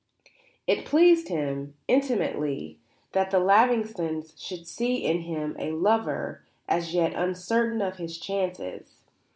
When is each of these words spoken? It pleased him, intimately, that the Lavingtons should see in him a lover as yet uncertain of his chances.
It 0.65 0.83
pleased 0.83 1.27
him, 1.27 1.75
intimately, 1.87 2.79
that 3.11 3.29
the 3.29 3.37
Lavingtons 3.37 4.33
should 4.35 4.65
see 4.67 4.95
in 5.05 5.19
him 5.21 5.55
a 5.59 5.73
lover 5.73 6.43
as 6.67 6.95
yet 6.95 7.13
uncertain 7.13 7.83
of 7.83 7.97
his 7.97 8.17
chances. 8.17 9.03